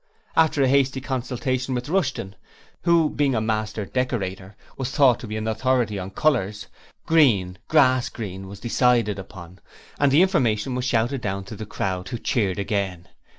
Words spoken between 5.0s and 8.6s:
to be an authority on colours green grass green was